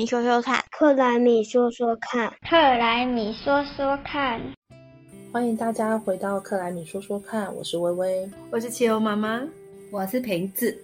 [0.00, 4.40] 米说说看，克莱米说说看，克莱米说说看。
[5.30, 9.42] 欢迎大家回到克莱米说说看，我是微微，我是汽油妈妈，
[9.90, 10.74] 我是瓶子。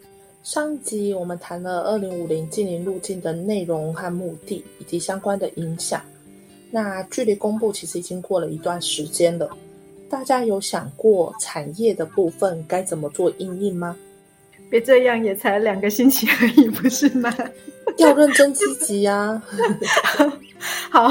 [0.43, 5.99] 上集我们谈了二零五零近邻路径的内容和目的，以及相关的影响。
[6.71, 9.49] 那距离公布其实已经过了一段时间了，
[10.11, 13.97] 大家有想过产业的部分该怎么做应应吗？
[14.69, 17.35] 别这样，也才两个星期而已，不是吗？
[17.99, 19.43] 要认真积极呀！
[20.91, 21.11] 好，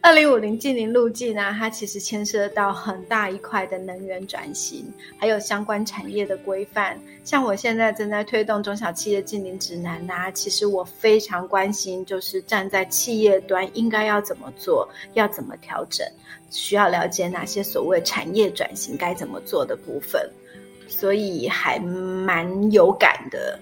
[0.00, 4.84] 二零五零近零路径呢，它其实牵涉到很大一块的能源转型，
[5.18, 6.98] 还有相关产业的规范。
[7.24, 16.06] 像我现在正在推动中小企业近零指南呐，其实我非常关心，就是站在企业端应该要怎么做，要怎么调整，
[16.50, 20.30] 需要了解哪些所谓产业转型该怎么做的部分，
[20.86, 23.58] 所以还蛮有感的。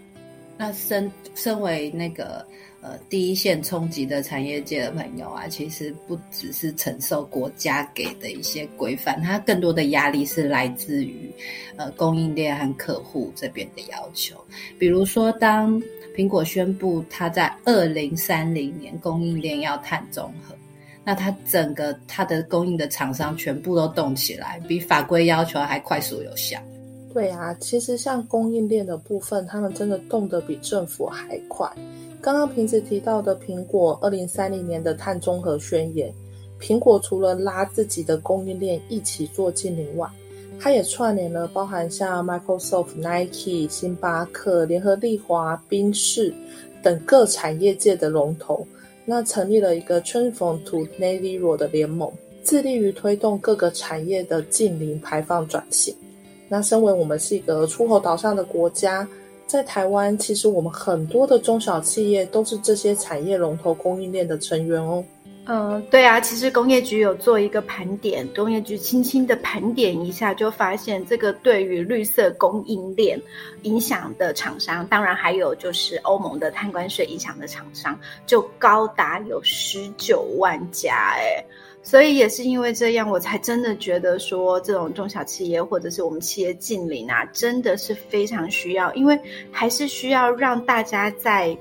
[0.62, 2.46] 那身身为那个
[2.82, 11.28] 呃第一线冲击的产业界的朋友啊，其实不只是承受国家给的一些规范，它更多的压力是来自于
[11.74, 14.36] 呃供应链和客户这边的要求。
[14.78, 15.82] 比如说，当
[16.16, 20.54] 苹果宣布它在二零三零年供应链要碳中和，
[21.02, 26.56] 那它整个它的供应的厂商全部都动起来，比法规要求还快速有效。
[27.12, 31.70] 对啊，其实像供应链的部分，他们真的动得比政府还快。
[32.22, 36.10] 刚刚瓶子提到的苹果二零三零年的碳中和宣言，
[36.58, 40.08] 苹果除了拉自己的供应链一起做近零外，
[40.58, 46.32] 它也串联了包含像 Microsoft、Nike、星巴克、联合利华、宾士
[46.82, 48.66] 等各产业界的龙头，
[49.04, 52.10] 那成立了一个 Transform to Net Zero 的联盟，
[52.42, 55.94] 致力于推动各个产业的近零排放转型。
[56.52, 59.08] 那身为我们是一个出口导向的国家，
[59.46, 65.02] 在台湾，其实我们很多的中小企业都是这些产业龙头供应链的成员哦。
[65.46, 73.18] 嗯，对啊，其实工业局有做一个盘点，工业局轻轻的盘点一下，就发现这个对于绿色供应链
[73.62, 81.42] 影响的厂商，当然还有就是欧盟的碳关税影响的厂商，就高达有十九万家，哎。
[81.84, 89.18] 所以也是因为这样，我才真的觉得说，这种中小企业或者是我们企业近邻啊，真的是非常需要，因为
[89.50, 91.56] 还是需要让大家在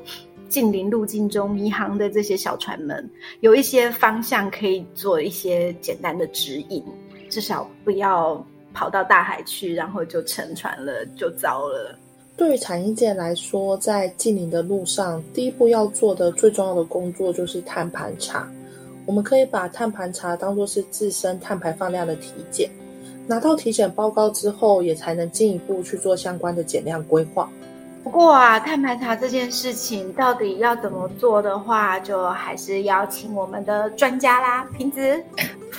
[0.47, 6.83] 近邻路径中迷航的这些小船们，有一些方向可以做一些简单的指引，
[7.27, 11.97] 至少不要跑到大海去，然后就沉船了，就糟了。
[12.37, 18.49] 对于产业界来说，在近邻的路上，第一步要做的最重要的工作就是碳盘查。
[19.05, 22.69] 我们可以把碳盘查当作是自身碳排放量的体检，
[23.27, 27.49] 拿到体检报告之后，也才能进一步去做相关的减量规划。
[28.03, 35.23] 不过啊，碳盘查这件事情到底要怎么做的话，就还是邀请我们的专家啦，瓶子。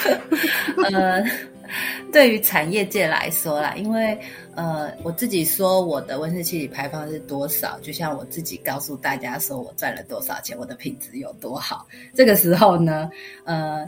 [0.92, 1.22] 呃，
[2.12, 4.18] 对于产业界来说啦，因为。
[4.54, 11.86] 呃，我自己说我的温室气体排放是多少，就像我自己告诉大家说我赚了多少钱，我的品质有多好。
[12.14, 13.10] 这个时候呢，
[13.44, 13.82] 呃，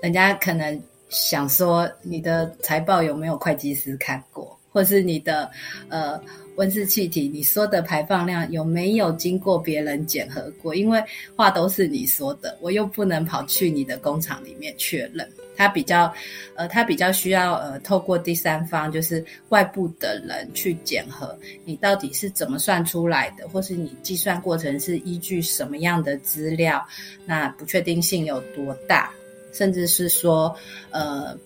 [0.00, 5.50] 人家可能想说你的财报有没有会计师看过，或是你的
[5.90, 6.18] 呃
[6.56, 10.74] 温室气体你说的排放量有没有经过别人检核过？
[10.74, 11.04] 因为
[11.36, 15.30] 话都是你说的，我又不能跑去你的工厂里面确认。
[15.58, 16.14] 它比较，
[16.54, 26.86] 呃，它比较需要呃，透过第三方，就是外部的人去检核你到底是怎么算出来的，或是你计算过程是依据什么样的资料，
[27.26, 29.10] 那不确定性有多大，
[29.52, 30.56] 甚至是说，
[30.90, 31.36] 呃。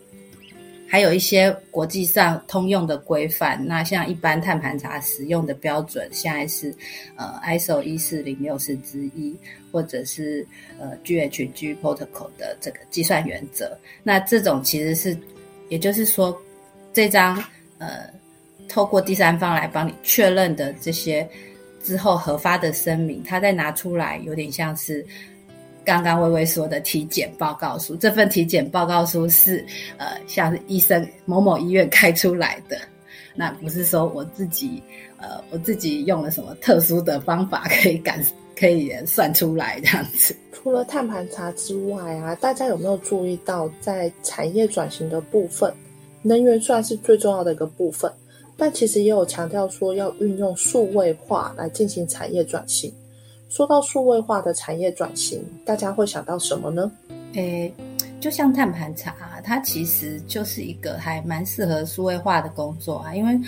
[0.93, 6.71] 还有一些国际上通用的规范，那像一般碳盘查使用的标准，现在是
[7.17, 9.35] 呃 ISO 一四零六四之一，
[9.73, 10.47] 或者是
[10.79, 13.75] 呃 GHG Protocol 的这个计算原则。
[14.03, 15.17] 那这种其实是，
[15.71, 16.39] 也就是说，
[16.93, 17.43] 这张
[17.79, 18.11] 呃
[18.69, 21.27] 透过第三方来帮你确认的这些
[21.83, 25.03] 之后核发的声明，它再拿出来，有点像是。
[25.85, 29.65] 刚刚微微说的体检报告书，这份体检报告书是
[29.99, 32.79] 呃，像是医生某某医院开出来的，
[33.35, 34.83] 那不是说我自己
[35.19, 38.23] 呃，我自己用了什么特殊的方法可以感
[38.59, 40.37] 可以算出来这样子。
[40.53, 45.73] 除了碳盘查之外啊，大家有没有注意到，在产业转型的部分，
[46.23, 48.09] 能源算是最重要的一个部分，
[48.57, 52.93] 但其实也有强调说要运用数位化来进行产业转型。
[53.53, 56.91] 说到数位化的产业转型，大家会想到什么呢？
[57.35, 57.71] 诶，
[58.19, 59.15] 就像碳盘查，
[59.45, 63.39] 它其实就是一个还蛮适合数位化的工作啊，因为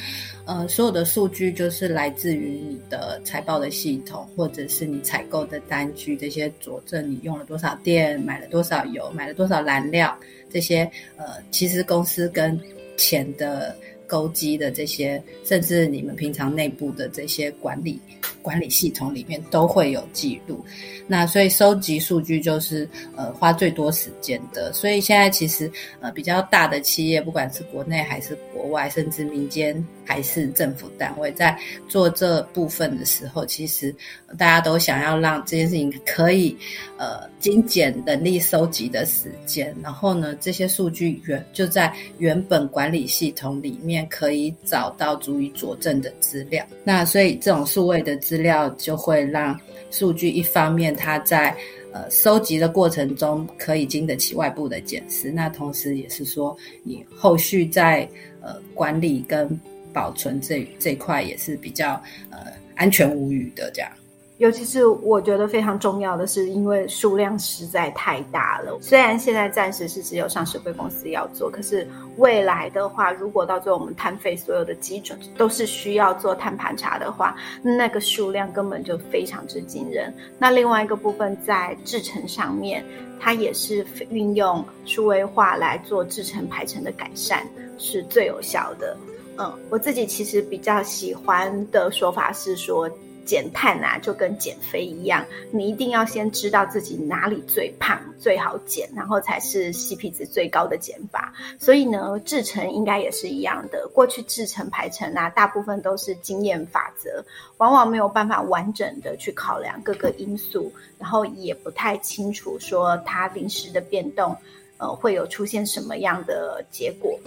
[0.44, 10.14] 呃，所有的数据就是来自于你的财报的系统，或者是你采购的单据，这些佐证你用了多少电，买了多少油，买了多少燃料，
[10.52, 10.82] 这些
[11.16, 12.60] 呃，其实公司跟
[12.98, 13.74] 钱的。
[14.06, 17.98] 勾机的这些，甚至你们平常内部的这些管理
[18.42, 20.64] 管理系统里面都会有记录。
[21.06, 24.72] 那所以收集数据就是呃花最多时间的。
[24.72, 25.70] 所以现在其实
[26.00, 31.58] 呃比较大的企业，不管是国内还是国外，甚至民间还是政府单位，在
[31.88, 33.94] 做这部分的时候，其实
[34.38, 36.56] 大家都想要让这件事情可以
[36.96, 44.04] 呃精简能力收集的时间，然后呢这些数据原就在原本管理系统里面面。
[44.10, 49.58] 可以找到足以佐证的资料，那所以这种数位的资料就会让
[49.90, 51.56] 数据一方面它在
[51.92, 58.08] 呃收集的过程中可以经得起外部的检视，那同时也是说你后续在
[58.40, 59.48] 呃管理跟
[59.92, 61.92] 保存这这块也是比较
[62.30, 63.90] 呃安全无虞的这样。
[64.38, 68.76] 尤其是我觉得非常重要的是，因为数量实在太大了。
[68.80, 71.86] 虽然现在暂时是只有上市贵公司要做，可是
[72.16, 80.12] 未来的话，如果到最后我们碳费所有的基准都是需要做碳盘查的话，那个数量根本就非常之惊人。
[80.36, 82.84] 那另外一个部分在制程上面，
[83.20, 87.46] 它也是运用数位化来做制程排程的改善，
[87.78, 88.96] 是最有效的。
[89.38, 92.90] 嗯，我自己其实比较喜欢的说法是说。
[93.24, 101.32] 减碳啊，就跟减肥一样，你一定要先知道自己哪里最胖，最好减，然后才是 CP 值最高的减法。
[101.58, 103.88] 所以呢，制成应该也是一样的。
[103.92, 107.24] 过去制成排程啊，大部分都是经验法则，
[107.58, 114.36] 往往没有办法完整的去考量各个因素，然后也不太清楚说它临时的变动，
[114.78, 117.18] 呃，会有出现什么样的结果。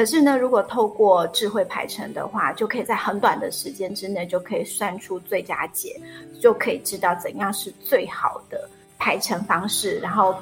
[0.00, 5.94] 可是呢，如果透过智慧排程的话，就可以在很短的时间之内就可以算出最佳解，
[6.40, 8.66] 就可以知道怎样是最好的
[8.98, 10.34] 排程方式，然后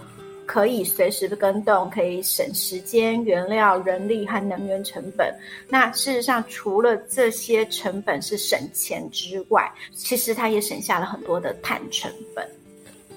[0.46, 5.34] 可以随时的更动，可以省时间、原料、人力和能源成本。
[5.68, 12.48] 那事实上，除了这些成本是省钱之外，其实它也省下了很多的碳成本。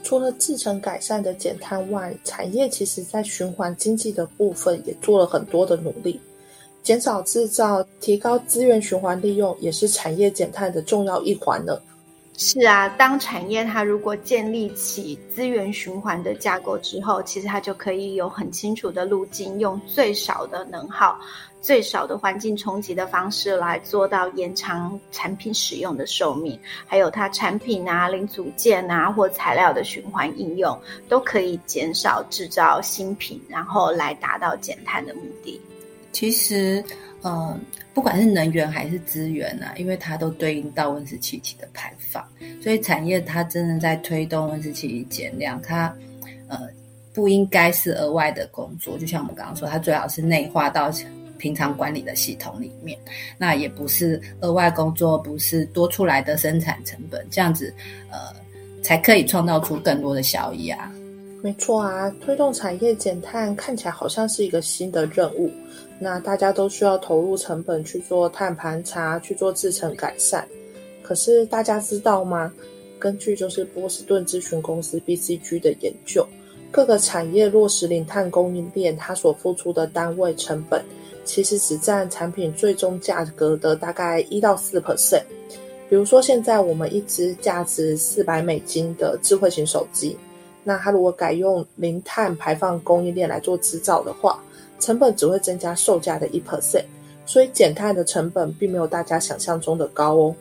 [0.02, 6.20] 除了制成改善的减碳外，产业其实在循环经济的部分也做了很多的努力，
[6.84, 11.80] 减少制造、提高资源循环利用，也是产业减碳的重要一环呢。
[12.38, 21.20] 是啊，当产业它如果建立起资源循环的架构之后，其实它就可以有很清楚的路径，用最少的能耗。
[21.62, 30.76] 最少的环境冲击的方式来做到延长产品使用的寿命，还有它产品啊、零组件啊或材料的循环应用，
[31.08, 35.62] 都可以减少制造新品，然后来达到减碳的目的。
[36.12, 36.84] 其实，
[37.22, 37.60] 呃，
[37.94, 42.26] 不管是能源还是资源啊，因为它都对应到温室气体的排放，
[42.62, 45.94] 所以产业它真的在推动温室气体减量，它
[46.48, 46.60] 呃
[47.14, 48.98] 不应该是额外的工作。
[48.98, 50.92] 就像我们刚刚说，它最好是内化到。
[51.38, 52.96] 平常管理的系统里面，
[53.36, 57.74] 那也不是额外工作，不是多出来的生产成本，这样子，
[58.12, 58.32] 呃，
[58.84, 60.94] 才可以创造出更多的效益啊。
[61.42, 65.50] 没错啊，推动产业减碳看起来好像是一个新的任务，
[66.04, 70.48] 那大家都需要投入成本去做碳盘查，去做制成改善。
[71.04, 72.52] 可是大家知道吗？
[72.98, 76.26] 根据就是波士顿咨询公司 BCG 的研究，
[76.72, 80.84] 各个产业落实零碳供应链，它所付出的单位成本。
[81.24, 85.22] 其实只占产品最终价格的大概一到四 percent。
[85.88, 90.18] 比如说，现在我们一支价值四百美金的智慧型手机，
[90.64, 94.44] 那它如果改用零碳排放供应链来做制造的话，
[94.80, 96.86] 成本只会增加售价的一 percent。
[97.26, 100.36] 所以减碳的成本并没有大家想象中的高哦。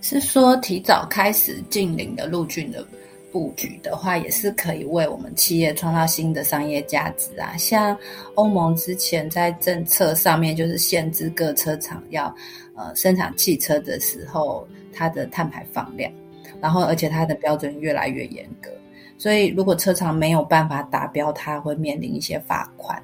[0.00, 2.84] 是说提早开始近零的路径的。
[3.32, 7.56] 布局的话，也是可以为我们企业创造新的商业价值啊。
[7.56, 7.96] 像
[8.34, 12.26] 欧盟之前在政策上面就是限制各车厂要
[12.76, 16.12] 呃生产汽车的时候它的碳排放量，
[16.60, 18.68] 然后而且它的标准越来越严格，
[19.22, 23.00] 所以如果车厂没有办法达标，它会面临一些罚款，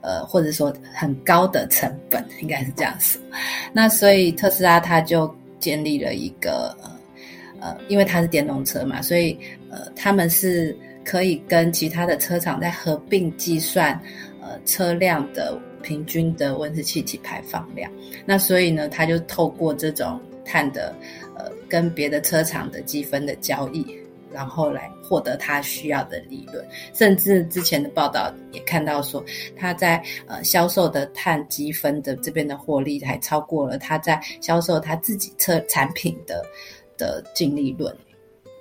[0.00, 3.20] 呃或者说很高的成本，应该是这样说。
[3.70, 6.74] 那所以特斯拉它就建立了一个。
[7.60, 9.38] 呃，因为它是电动车嘛，所以
[9.70, 13.98] 呃，他们是可以跟其他的车厂在合并计算
[14.42, 17.90] 呃车辆的平均的温室气体排放量。
[18.26, 20.94] 那所以呢，他就透过这种碳的
[21.38, 23.86] 呃跟别的车厂的积分的交易，
[24.34, 26.62] 然后来获得他需要的利润。
[26.92, 29.24] 甚至之前的报道也看到说，
[29.56, 36.44] 他在呃销售的碳积分的这边的获利还超过了他在销售他自己车产品的
[36.98, 37.96] 的净利润。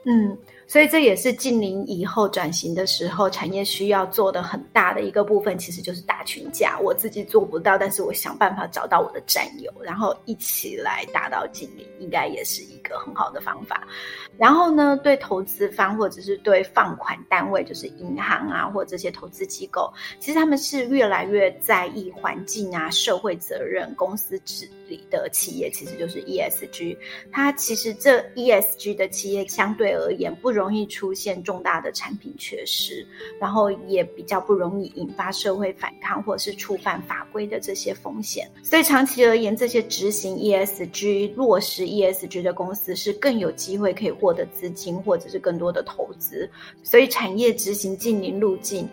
[0.06, 0.38] 嗯。
[0.74, 6.80] 所以这也是近邻以后转型的时候，产业需要做的很大的一个部分，其实就是打群架。
[6.80, 13.88] 我自己做不到，但是我想办法找到我的战友，然后一起来达到近零，应该也是一个很好的方法。
[14.36, 24.68] 然后呢，对投资方或者是对放款单位，就是银行啊，或这些投资机构，其实他们是越来越在意环境啊、社会责任、公司制
[25.10, 26.98] 的企业，其实就是 ESG。
[27.32, 30.74] 它其实这 ESG 的企业相对而言不容。
[30.74, 33.06] 易出现重大的产品缺失，
[33.40, 38.50] 然后也比较不容易引发社会反抗或者是触犯法规的这些风险。
[38.64, 46.50] 所以长期而言，这些执行 ESG、落实 ESG 的公司是更有机会可以获得资金或者是更多的投资。
[46.82, 48.90] 所以产业执行近零路径，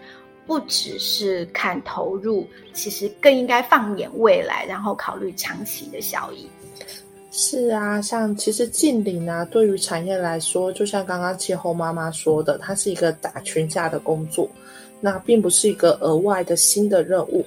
[0.50, 6.48] 不只是看投入，其实更应该放眼未来，然后考虑长期的效益。
[7.30, 14.50] 是啊，像其实近邻啊，对于产业来说，就像刚刚气候妈妈说的，它是一个打群架的工作，
[15.00, 17.46] 那并不是一个额外的新的任务。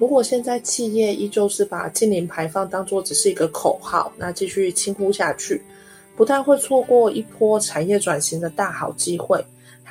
[0.00, 5.62] 如果现在企业依旧是把近零排放当做只是一个口号，那继续轻呼下去，
[6.16, 9.40] 不但会错过一波产业转型的大好机会，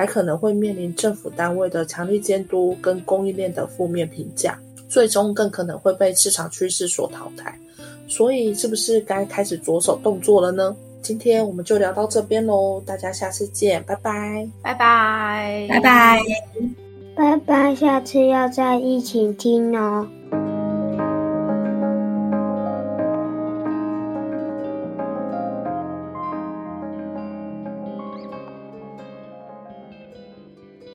[0.02, 7.56] 还可能会面临政府单位的强力监督跟供应链的负面评价，最终更可能会被市场趋势所淘汰。
[8.08, 10.76] 所以，是不是该开始着手动作了呢？
[11.04, 16.20] 今天我们就聊到这边喽，大家下次见，拜拜，拜拜，拜拜，
[17.16, 20.08] 拜拜，下次要再一起听哦。